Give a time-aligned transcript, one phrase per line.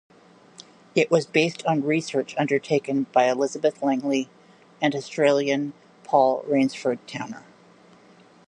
[0.95, 4.29] It was based on research undertaken by Elizabeth Langley
[4.81, 7.43] and Australian Paul Rainsford Towner.